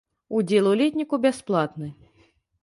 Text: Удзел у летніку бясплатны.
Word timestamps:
Удзел 0.37 0.69
у 0.69 0.71
летніку 0.79 1.19
бясплатны. 1.27 1.93